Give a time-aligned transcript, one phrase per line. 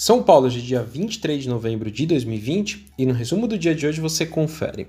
[0.00, 3.74] São Paulo é de dia 23 de novembro de 2020 e no resumo do dia
[3.74, 4.86] de hoje você confere.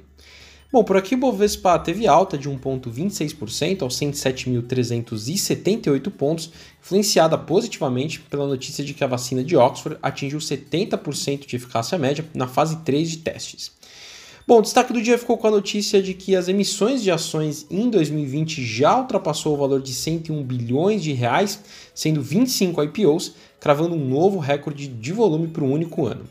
[0.72, 8.46] Bom, por aqui o Bovespa teve alta de 1,26% aos 107.378 pontos, influenciada positivamente pela
[8.46, 13.10] notícia de que a vacina de Oxford atingiu 70% de eficácia média na fase 3
[13.10, 13.72] de testes.
[14.50, 17.68] Bom, o destaque do dia ficou com a notícia de que as emissões de ações
[17.70, 21.64] em 2020 já ultrapassou o valor de 101 bilhões de reais,
[21.94, 26.26] sendo 25 IPOs, cravando um novo recorde de volume para um único ano.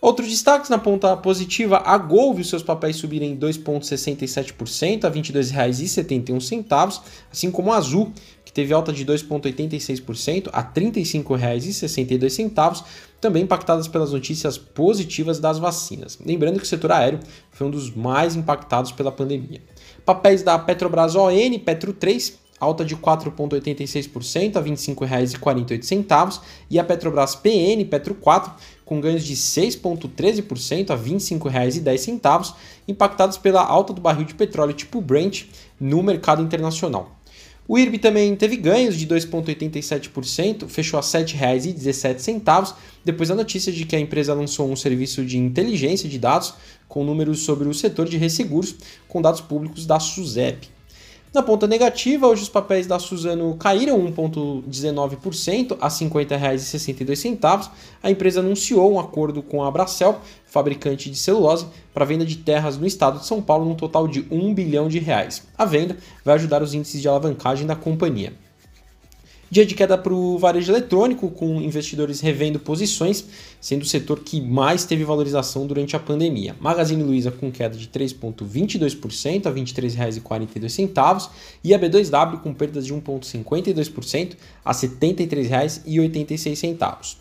[0.00, 7.02] Outros destaques na ponta positiva, a Gol viu seus papéis subirem 2,67% a R$ 22,71,
[7.30, 8.10] assim como a Azul,
[8.42, 12.82] que teve alta de 2,86% a R$ 35,62,
[13.20, 16.18] também impactadas pelas notícias positivas das vacinas.
[16.24, 19.60] Lembrando que o setor aéreo foi um dos mais impactados pela pandemia.
[20.06, 21.30] Papéis da Petrobras ON,
[21.62, 28.52] Petro 3, alta de 4,86% a R$ 25,48, e a Petrobras PN, Petro 4,
[28.90, 32.54] com ganhos de 6,13% a R$ 25,10,
[32.88, 35.44] impactados pela alta do barril de petróleo tipo Brent
[35.78, 37.16] no mercado internacional.
[37.68, 42.74] O IRB também teve ganhos de 2,87%, fechou a R$ 7,17,
[43.04, 46.54] depois da notícia de que a empresa lançou um serviço de inteligência de dados
[46.88, 48.74] com números sobre o setor de resseguros,
[49.06, 50.68] com dados públicos da SUSEP.
[51.32, 57.70] Na ponta negativa, hoje os papéis da Suzano caíram 1,19% a R$ 50,62.
[58.02, 62.76] A empresa anunciou um acordo com a Abracel, fabricante de celulose, para venda de terras
[62.76, 65.46] no estado de São Paulo num total de 1 bilhão de reais.
[65.56, 68.32] A venda vai ajudar os índices de alavancagem da companhia.
[69.50, 73.24] Dia de queda para o varejo eletrônico, com investidores revendo posições,
[73.60, 76.54] sendo o setor que mais teve valorização durante a pandemia.
[76.60, 81.30] Magazine Luiza com queda de 3,22% a R$ 23,42
[81.64, 87.16] e a B2W com perdas de 1,52% a R$ 73,86.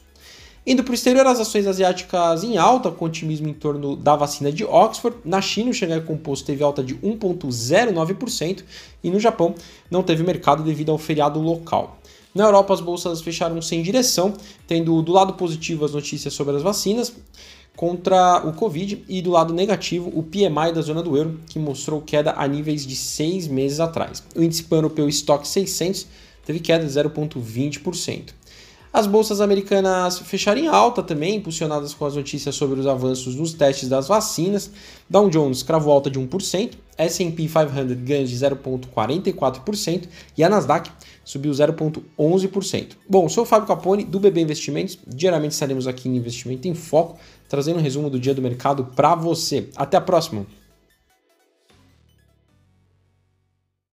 [0.69, 4.51] Indo para o exterior, as ações asiáticas em alta, com otimismo em torno da vacina
[4.51, 5.17] de Oxford.
[5.25, 8.63] Na China, o Xangai Composto teve alta de 1,09%
[9.03, 9.55] e no Japão
[9.89, 11.97] não teve mercado devido ao feriado local.
[12.35, 14.31] Na Europa, as bolsas fecharam sem direção,
[14.67, 17.15] tendo do lado positivo as notícias sobre as vacinas
[17.75, 21.99] contra o Covid e do lado negativo o PMI da zona do euro, que mostrou
[21.99, 24.21] queda a níveis de seis meses atrás.
[24.35, 26.05] O índice pan-europeu Stock 600
[26.45, 28.37] teve queda de 0,20%.
[28.91, 33.53] As bolsas americanas fecharam em alta também, impulsionadas com as notícias sobre os avanços nos
[33.53, 34.71] testes das vacinas.
[35.07, 40.89] Dow Jones cravou alta de 1%, S&P 500 ganhos de 0,44% e a Nasdaq
[41.23, 42.87] subiu 0,11%.
[43.07, 44.97] Bom, sou o Fábio Capone do BB Investimentos.
[45.05, 49.13] Diariamente estaremos aqui em Investimento em Foco, trazendo um resumo do dia do mercado para
[49.13, 49.69] você.
[49.75, 50.47] Até a próxima!